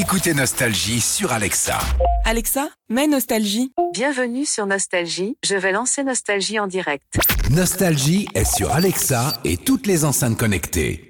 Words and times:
Écoutez 0.00 0.32
Nostalgie 0.32 1.00
sur 1.00 1.32
Alexa. 1.32 1.80
Alexa, 2.24 2.68
mets 2.88 3.08
Nostalgie. 3.08 3.72
Bienvenue 3.92 4.44
sur 4.44 4.64
Nostalgie, 4.64 5.36
je 5.44 5.56
vais 5.56 5.72
lancer 5.72 6.04
Nostalgie 6.04 6.60
en 6.60 6.68
direct. 6.68 7.02
Nostalgie 7.50 8.28
est 8.32 8.44
sur 8.44 8.70
Alexa 8.70 9.40
et 9.44 9.56
toutes 9.56 9.88
les 9.88 10.04
enceintes 10.04 10.38
connectées. 10.38 11.08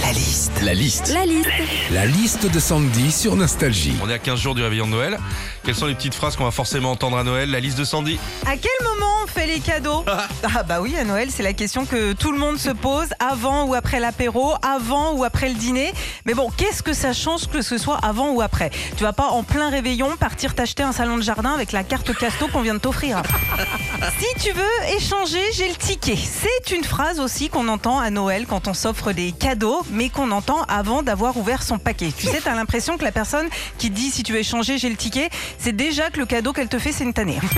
La 0.00 0.12
liste. 0.12 0.62
La 0.62 0.72
liste. 0.72 1.12
La 1.12 1.26
liste. 1.26 1.50
La 1.92 2.06
liste 2.06 2.50
de 2.50 2.58
Sandy 2.58 3.12
sur 3.12 3.36
Nostalgie. 3.36 3.96
On 4.02 4.08
est 4.08 4.14
à 4.14 4.18
15 4.18 4.40
jours 4.40 4.54
du 4.54 4.62
réveillon 4.62 4.86
de 4.86 4.92
Noël. 4.92 5.18
Quelles 5.66 5.74
sont 5.74 5.86
les 5.86 5.96
petites 5.96 6.14
phrases 6.14 6.36
qu'on 6.36 6.44
va 6.44 6.52
forcément 6.52 6.92
entendre 6.92 7.18
à 7.18 7.24
Noël 7.24 7.50
La 7.50 7.58
liste 7.58 7.76
de 7.76 7.82
Sandy 7.82 8.20
À 8.46 8.56
quel 8.56 8.86
moment 8.86 9.10
on 9.24 9.26
fait 9.26 9.48
les 9.48 9.58
cadeaux 9.58 10.04
Ah 10.54 10.62
bah 10.62 10.80
oui, 10.80 10.96
à 10.96 11.02
Noël, 11.02 11.28
c'est 11.32 11.42
la 11.42 11.54
question 11.54 11.84
que 11.86 12.12
tout 12.12 12.30
le 12.30 12.38
monde 12.38 12.56
se 12.56 12.70
pose, 12.70 13.08
avant 13.18 13.64
ou 13.64 13.74
après 13.74 13.98
l'apéro, 13.98 14.52
avant 14.62 15.14
ou 15.14 15.24
après 15.24 15.48
le 15.48 15.56
dîner. 15.56 15.92
Mais 16.24 16.34
bon, 16.34 16.50
qu'est-ce 16.56 16.84
que 16.84 16.92
ça 16.92 17.12
change 17.12 17.48
que 17.48 17.62
ce 17.62 17.78
soit 17.78 17.98
avant 17.98 18.30
ou 18.30 18.42
après? 18.42 18.70
Tu 18.96 19.02
vas 19.02 19.12
pas 19.12 19.26
en 19.26 19.42
plein 19.42 19.68
réveillon 19.68 20.16
partir 20.16 20.54
t'acheter 20.54 20.84
un 20.84 20.92
salon 20.92 21.16
de 21.16 21.22
jardin 21.22 21.50
avec 21.50 21.72
la 21.72 21.82
carte 21.82 22.16
casto 22.16 22.46
qu'on 22.46 22.62
vient 22.62 22.74
de 22.74 22.78
t'offrir. 22.78 23.20
si 24.20 24.40
tu 24.40 24.52
veux 24.52 24.96
échanger, 24.96 25.42
j'ai 25.52 25.68
le 25.68 25.74
ticket. 25.74 26.14
C'est 26.14 26.76
une 26.76 26.84
phrase 26.84 27.18
aussi 27.18 27.48
qu'on 27.48 27.66
entend 27.66 27.98
à 27.98 28.10
Noël 28.10 28.46
quand 28.46 28.68
on 28.68 28.74
s'offre 28.74 29.10
des 29.10 29.32
cadeaux, 29.32 29.84
mais 29.90 30.10
qu'on 30.10 30.30
entend 30.30 30.62
avant 30.68 31.02
d'avoir 31.02 31.36
ouvert 31.36 31.64
son 31.64 31.78
paquet. 31.78 32.12
Tu 32.16 32.28
sais, 32.28 32.40
t'as 32.40 32.54
l'impression 32.54 32.96
que 32.98 33.04
la 33.04 33.10
personne 33.10 33.48
qui 33.78 33.90
dit 33.90 34.12
si 34.12 34.22
tu 34.22 34.32
veux 34.32 34.38
échanger, 34.38 34.78
j'ai 34.78 34.90
le 34.90 34.96
ticket, 34.96 35.28
c'est 35.58 35.74
déjà 35.74 36.10
que 36.10 36.18
le 36.18 36.26
cadeau 36.26 36.52
qu'elle 36.52 36.68
te 36.68 36.78
fait, 36.78 36.92
c'est 36.92 37.04
une 37.04 37.12
tannée. 37.14 37.38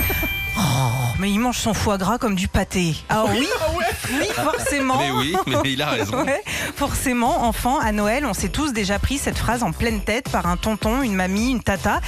Oh, 0.61 0.91
mais 1.21 1.31
il 1.31 1.39
mange 1.39 1.59
son 1.59 1.73
foie 1.73 1.99
gras 1.99 2.19
comme 2.19 2.35
du 2.35 2.49
pâté. 2.49 2.97
Ah 3.09 3.27
oui, 3.31 3.47
oui, 3.79 4.27
forcément. 4.35 4.99
Mais 4.99 5.13
oui, 5.13 5.37
mais 5.47 5.73
il 5.73 5.81
a 5.81 5.91
raison. 5.91 6.17
Ouais, 6.25 6.43
forcément, 6.75 7.45
enfant, 7.45 7.79
à 7.79 7.93
Noël, 7.93 8.27
on 8.27 8.35
s'est 8.35 8.49
tous 8.49 8.73
déjà 8.73 8.99
pris 8.99 9.19
cette 9.19 9.39
phrase 9.39 9.63
en 9.63 9.71
pleine 9.71 10.01
tête 10.01 10.29
par 10.31 10.47
un 10.47 10.57
tonton, 10.57 11.03
une 11.03 11.15
mamie, 11.15 11.53
une 11.53 11.63
tata. 11.63 12.01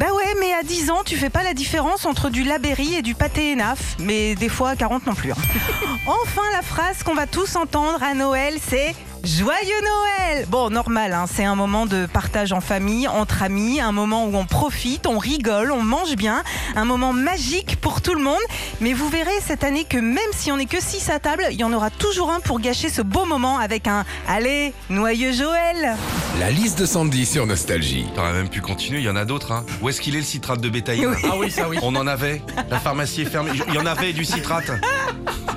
Bah 0.00 0.06
ouais, 0.12 0.34
mais 0.40 0.52
à 0.54 0.64
10 0.64 0.90
ans, 0.90 1.02
tu 1.04 1.16
fais 1.16 1.30
pas 1.30 1.44
la 1.44 1.54
différence 1.54 2.04
entre 2.04 2.30
du 2.30 2.42
labéry 2.42 2.96
et 2.96 3.02
du 3.02 3.14
pâté 3.14 3.52
énaf. 3.52 3.78
Mais 4.00 4.34
des 4.34 4.48
fois, 4.48 4.70
à 4.70 4.76
40 4.76 5.06
non 5.06 5.14
plus. 5.14 5.30
hein. 5.30 5.36
Enfin, 6.08 6.42
la 6.52 6.62
phrase 6.62 7.04
qu'on 7.04 7.14
va 7.14 7.28
tous 7.28 7.54
entendre 7.54 8.02
à 8.02 8.12
Noël, 8.14 8.54
c'est 8.68 8.96
Joyeux 9.24 9.80
Noël 9.82 10.46
Bon, 10.48 10.68
normal, 10.68 11.14
hein, 11.14 11.24
c'est 11.26 11.44
un 11.44 11.54
moment 11.54 11.86
de 11.86 12.04
partage 12.04 12.52
en 12.52 12.60
famille, 12.60 13.08
entre 13.08 13.42
amis, 13.42 13.80
un 13.80 13.90
moment 13.92 14.26
où 14.26 14.36
on 14.36 14.44
profite, 14.44 15.06
on 15.06 15.16
rigole, 15.16 15.72
on 15.72 15.82
mange 15.82 16.14
bien, 16.14 16.42
un 16.76 16.84
moment 16.84 17.14
magique 17.14 17.80
pour 17.80 18.02
tout 18.02 18.14
le 18.14 18.22
monde. 18.22 18.40
Mais 18.82 18.92
vous 18.92 19.08
verrez 19.08 19.40
cette 19.42 19.64
année 19.64 19.84
que 19.84 19.96
même 19.96 20.18
si 20.32 20.52
on 20.52 20.58
n'est 20.58 20.66
que 20.66 20.80
6 20.80 21.08
à 21.08 21.20
table, 21.20 21.46
il 21.50 21.56
y 21.56 21.64
en 21.64 21.72
aura 21.72 21.88
toujours 21.88 22.30
un 22.30 22.40
pour 22.40 22.60
gâcher 22.60 22.90
ce 22.90 23.00
beau 23.00 23.24
moment 23.24 23.58
avec 23.58 23.86
un 23.86 24.04
Allez, 24.28 24.74
noyeux 24.90 25.32
Joël 25.32 25.96
La 26.38 26.50
liste 26.50 26.78
de 26.80 26.86
Sandy 26.86 27.24
sur 27.24 27.46
Nostalgie. 27.46 28.04
T'aurais 28.14 28.34
même 28.34 28.50
pu 28.50 28.60
continuer, 28.60 28.98
il 28.98 29.04
y 29.04 29.10
en 29.10 29.16
a 29.16 29.24
d'autres. 29.24 29.52
Hein. 29.52 29.64
Où 29.80 29.88
est-ce 29.88 30.02
qu'il 30.02 30.16
est 30.16 30.20
le 30.20 30.24
citrate 30.24 30.60
de 30.60 30.68
bétail 30.68 31.06
Oui. 31.06 31.16
Ah 31.24 31.36
oui, 31.38 31.50
ça 31.50 31.66
oui. 31.66 31.78
On 31.82 31.96
en 31.96 32.06
avait. 32.06 32.42
La 32.68 32.78
pharmacie 32.78 33.22
est 33.22 33.26
fermée. 33.26 33.52
Il 33.68 33.74
y 33.74 33.78
en 33.78 33.86
avait 33.86 34.12
du 34.12 34.26
citrate. 34.26 34.70